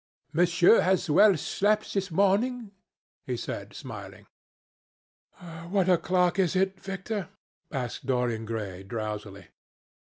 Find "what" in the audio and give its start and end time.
5.69-5.89